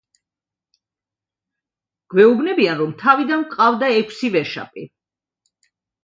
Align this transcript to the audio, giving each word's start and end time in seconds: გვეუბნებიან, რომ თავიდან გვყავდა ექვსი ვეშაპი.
გვეუბნებიან, 2.13 2.73
რომ 2.79 2.95
თავიდან 3.03 3.43
გვყავდა 3.51 3.91
ექვსი 3.99 4.31
ვეშაპი. 4.37 4.87